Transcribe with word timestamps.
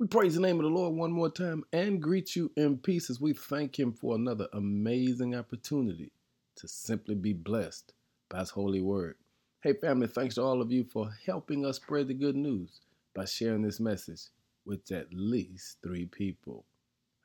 We 0.00 0.06
praise 0.06 0.36
the 0.36 0.40
name 0.40 0.60
of 0.60 0.62
the 0.62 0.68
Lord 0.68 0.94
one 0.94 1.10
more 1.10 1.28
time 1.28 1.64
and 1.72 2.00
greet 2.00 2.36
you 2.36 2.52
in 2.56 2.78
peace 2.78 3.10
as 3.10 3.20
we 3.20 3.32
thank 3.32 3.80
Him 3.80 3.92
for 3.92 4.14
another 4.14 4.46
amazing 4.52 5.34
opportunity 5.34 6.12
to 6.54 6.68
simply 6.68 7.16
be 7.16 7.32
blessed 7.32 7.94
by 8.28 8.38
His 8.38 8.50
holy 8.50 8.80
word. 8.80 9.16
Hey, 9.60 9.72
family, 9.72 10.06
thanks 10.06 10.36
to 10.36 10.42
all 10.42 10.62
of 10.62 10.70
you 10.70 10.84
for 10.84 11.10
helping 11.26 11.66
us 11.66 11.78
spread 11.78 12.06
the 12.06 12.14
good 12.14 12.36
news 12.36 12.80
by 13.12 13.24
sharing 13.24 13.62
this 13.62 13.80
message 13.80 14.28
with 14.64 14.88
at 14.92 15.12
least 15.12 15.78
three 15.82 16.06
people. 16.06 16.64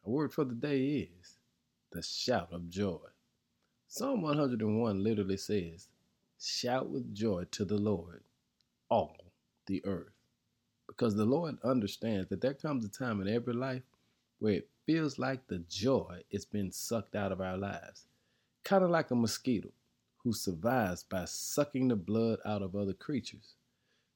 Our 0.04 0.12
word 0.12 0.34
for 0.34 0.44
the 0.44 0.56
day 0.56 1.08
is 1.22 1.38
the 1.92 2.02
shout 2.02 2.48
of 2.52 2.70
joy. 2.70 3.06
Psalm 3.88 4.24
101 4.24 5.04
literally 5.04 5.38
says, 5.38 5.90
Shout 6.42 6.90
with 6.90 7.14
joy 7.14 7.44
to 7.52 7.66
the 7.66 7.78
Lord, 7.78 8.24
all 8.90 9.16
the 9.68 9.86
earth 9.86 10.23
because 10.96 11.16
the 11.16 11.26
Lord 11.26 11.58
understands 11.64 12.30
that 12.30 12.42
there 12.42 12.54
comes 12.54 12.86
a 12.86 12.90
time 12.90 13.20
in 13.20 13.28
every 13.28 13.54
life 13.54 13.82
where 14.40 14.54
it 14.54 14.70
feels 14.86 15.18
like 15.18 15.48
the 15.48 15.64
joy 15.70 16.22
is 16.30 16.46
being 16.46 16.72
sucked 16.72 17.16
out 17.16 17.32
of 17.32 17.42
our 17.42 17.58
lives. 17.58 18.06
Kind 18.64 18.84
of 18.84 18.92
like 18.92 19.10
a 19.10 19.16
mosquito 19.16 19.70
who 20.24 20.34
survives 20.34 21.04
by 21.04 21.26
sucking 21.26 21.88
the 21.88 21.96
blood 21.96 22.40
out 22.46 22.62
of 22.62 22.76
other 22.76 22.94
creatures. 22.94 23.56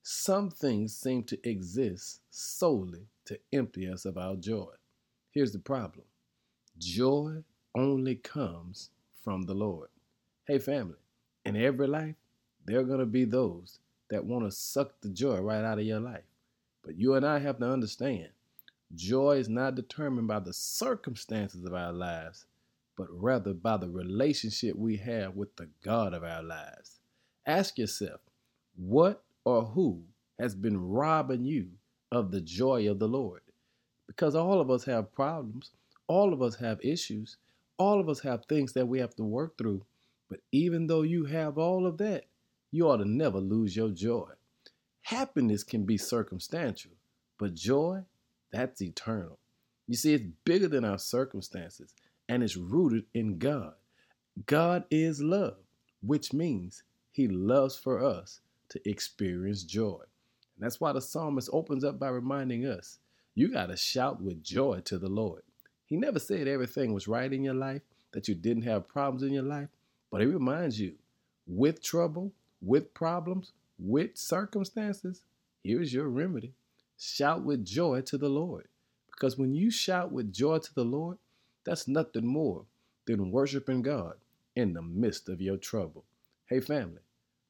Some 0.04 0.52
things 0.52 0.96
seem 0.96 1.24
to 1.24 1.50
exist 1.50 2.22
solely 2.30 3.08
to 3.26 3.40
empty 3.52 3.90
us 3.90 4.06
of 4.06 4.18
our 4.18 4.36
joy. 4.36 4.73
Here's 5.32 5.52
the 5.52 5.59
problem 5.59 6.06
joy 6.78 7.44
only 7.76 8.16
comes 8.16 8.92
from 9.23 9.44
the 9.44 9.56
Lord. 9.56 9.90
Hey, 10.46 10.59
family, 10.59 10.96
in 11.44 11.56
every 11.58 11.88
life, 11.88 12.16
there 12.66 12.80
are 12.80 12.84
going 12.84 13.00
to 13.00 13.06
be 13.06 13.26
those 13.26 13.80
that 14.09 14.23
want 14.23 14.46
to 14.46 14.52
suck 14.52 14.94
the 15.02 15.09
joy 15.09 15.40
right 15.40 15.66
out 15.66 15.80
of 15.80 15.86
your 15.86 16.00
life. 16.00 16.23
But 16.88 16.98
you 16.98 17.16
and 17.16 17.26
I 17.26 17.40
have 17.40 17.59
to 17.59 17.70
understand 17.70 18.30
joy 18.95 19.40
is 19.40 19.50
not 19.50 19.76
determined 19.76 20.30
by 20.30 20.40
the 20.40 20.54
circumstances 20.54 21.66
of 21.66 21.73
our 21.73 21.91
lives, 21.91 22.45
but 22.95 23.08
rather 23.12 23.53
by 23.53 23.75
the 23.75 23.89
relationship 23.89 24.73
we 24.78 24.95
have 24.95 25.36
with 25.36 25.53
the 25.58 25.67
God 25.84 26.14
of 26.14 26.23
our 26.23 26.42
lives. 26.42 27.02
Ask 27.45 27.78
yourself, 27.78 28.22
what 28.78 29.22
or 29.44 29.66
who 29.66 30.02
has 30.39 30.56
been 30.56 30.80
robbing 30.80 31.44
you 31.44 31.72
of 32.09 32.31
the 32.31 32.39
joy 32.39 32.90
of 32.90 33.00
the 33.00 33.09
Lord? 33.09 33.42
Because 34.08 34.34
all 34.34 34.62
of 34.62 34.72
us 34.72 34.86
have 34.86 35.14
problems, 35.14 35.72
all 36.08 36.31
of 36.31 36.42
us 36.42 36.56
have 36.56 36.80
issues, 36.81 37.36
all 37.78 38.00
of 38.00 38.08
us 38.08 38.22
have 38.22 38.45
things 38.45 38.72
that 38.72 38.88
we 38.88 39.00
have 39.00 39.14
to 39.17 39.25
work 39.25 39.58
through. 39.58 39.84
But 40.30 40.40
even 40.53 40.88
though 40.88 41.02
you 41.02 41.25
have 41.25 41.58
all 41.58 41.86
of 41.86 41.97
that, 41.97 42.28
you 42.72 42.88
ought 42.88 42.97
to 42.97 43.06
never 43.06 43.40
lose 43.40 43.75
your 43.75 43.90
joy. 43.90 44.30
Happiness 45.08 45.63
can 45.63 45.86
be 45.86 45.97
circumstantial, 45.97 46.91
but 47.38 47.53
joy, 47.53 48.02
that's 48.52 48.81
eternal. 48.81 49.39
You 49.88 49.95
see, 49.95 50.13
it's 50.13 50.25
bigger 50.44 50.67
than 50.67 50.83
our 50.83 50.97
circumstances 50.97 51.94
and 52.27 52.44
it's 52.44 52.58
rooted 52.58 53.05
in 53.13 53.38
God. 53.38 53.75
God 54.47 54.83
is 54.91 55.22
love, 55.22 55.59
which 56.02 56.33
means 56.33 56.83
He 57.09 57.30
loves 57.30 57.78
for 57.78 58.03
us 58.03 58.41
to 58.67 58.81
experience 58.89 59.63
joy. 59.63 60.02
And 60.58 60.66
that's 60.66 60.81
why 60.81 60.91
the 60.91 61.00
psalmist 61.00 61.50
opens 61.53 61.85
up 61.85 61.97
by 61.97 62.09
reminding 62.09 62.66
us 62.66 63.00
you 63.33 63.47
got 63.47 63.67
to 63.67 63.78
shout 63.78 64.22
with 64.22 64.44
joy 64.44 64.81
to 64.81 64.97
the 64.97 65.08
Lord. 65.08 65.44
He 65.85 65.95
never 65.95 66.19
said 66.19 66.50
everything 66.50 66.91
was 66.91 67.08
right 67.08 67.31
in 67.31 67.45
your 67.45 67.53
life, 67.53 67.83
that 68.11 68.28
you 68.28 68.35
didn't 68.35 68.63
have 68.63 68.89
problems 68.89 69.23
in 69.23 69.31
your 69.31 69.44
life, 69.44 69.69
but 70.11 70.19
He 70.19 70.28
reminds 70.28 70.81
you 70.81 70.95
with 71.47 71.81
trouble, 71.81 72.33
with 72.61 72.94
problems, 72.94 73.53
with 73.80 74.17
circumstances, 74.17 75.22
here's 75.64 75.94
your 75.94 76.08
remedy. 76.08 76.53
Shout 76.97 77.44
with 77.44 77.66
joy 77.66 78.02
to 78.02 78.17
the 78.17 78.30
Lord. 78.30 78.67
Because 79.11 79.38
when 79.38 79.53
you 79.53 79.72
shout 79.72 80.11
with 80.11 80.34
joy 80.34 80.59
to 80.59 80.73
the 80.73 80.84
Lord, 80.84 81.17
that's 81.64 81.88
nothing 81.88 82.25
more 82.25 82.66
than 83.06 83.31
worshiping 83.31 83.81
God 83.81 84.14
in 84.56 84.73
the 84.73 84.81
midst 84.81 85.30
of 85.30 85.42
your 85.42 85.58
trouble. 85.58 86.06
Hey, 86.47 86.59
family, 86.59 87.02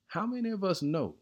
how 0.08 0.26
many 0.26 0.50
of 0.50 0.64
us 0.64 0.82
know 0.82 1.16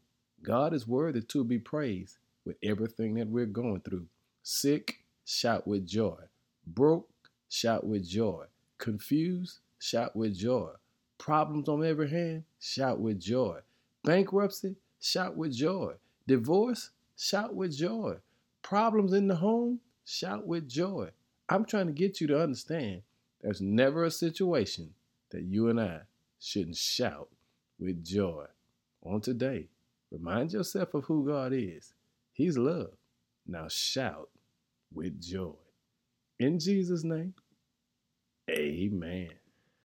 God 0.43 0.73
is 0.73 0.87
worthy 0.87 1.21
to 1.21 1.43
be 1.43 1.59
praised 1.59 2.17
with 2.45 2.57
everything 2.63 3.15
that 3.15 3.27
we're 3.27 3.45
going 3.45 3.81
through? 3.81 4.05
Sick, 4.43 4.99
shout 5.25 5.67
with 5.67 5.87
joy. 5.87 6.19
Broke, 6.65 7.09
shout 7.49 7.85
with 7.85 8.07
joy. 8.07 8.45
Confused, 8.77 9.59
shout 9.79 10.15
with 10.15 10.35
joy. 10.37 10.71
Problems 11.17 11.67
on 11.67 11.83
every 11.83 12.09
hand, 12.09 12.43
shout 12.59 12.99
with 12.99 13.19
joy. 13.19 13.59
Bankruptcy, 14.03 14.75
shout 14.99 15.35
with 15.35 15.53
joy. 15.53 15.93
Divorce, 16.27 16.91
shout 17.17 17.55
with 17.55 17.77
joy. 17.77 18.15
Problems 18.61 19.13
in 19.13 19.27
the 19.27 19.35
home, 19.35 19.79
shout 20.03 20.47
with 20.47 20.67
joy. 20.67 21.09
I'm 21.49 21.65
trying 21.65 21.87
to 21.87 21.93
get 21.93 22.19
you 22.19 22.27
to 22.27 22.41
understand 22.41 23.03
there's 23.41 23.61
never 23.61 24.03
a 24.03 24.11
situation 24.11 24.93
that 25.29 25.43
you 25.43 25.69
and 25.69 25.79
I 25.79 26.01
shouldn't 26.39 26.77
shout 26.77 27.29
with 27.79 28.03
joy. 28.03 28.45
On 29.03 29.21
today, 29.21 29.69
remind 30.11 30.53
yourself 30.53 30.93
of 30.95 31.03
who 31.03 31.27
God 31.27 31.53
is. 31.53 31.93
He's 32.33 32.57
love. 32.57 32.93
Now 33.47 33.67
shout 33.67 34.29
with 34.91 35.21
joy. 35.21 35.53
In 36.39 36.57
Jesus' 36.59 37.03
name, 37.03 37.35
amen. 38.49 39.29